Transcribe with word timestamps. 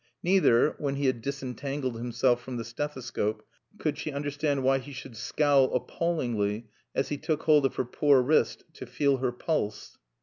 Neither 0.23 0.71
(when 0.79 0.95
he 0.95 1.05
had 1.05 1.21
disentangled 1.21 1.95
himself 1.95 2.41
from 2.41 2.57
the 2.57 2.63
stethescope) 2.65 3.41
could 3.77 3.99
she 3.99 4.11
understand 4.11 4.63
why 4.63 4.79
he 4.79 4.93
should 4.93 5.15
scowl 5.15 5.71
appallingly 5.75 6.69
as 6.95 7.09
he 7.09 7.17
took 7.19 7.43
hold 7.43 7.67
of 7.67 7.75
her 7.75 7.85
poor 7.85 8.19
wrist 8.23 8.63
to 8.73 8.87
feel 8.87 9.17
her 9.17 9.31
pulse. 9.31 9.99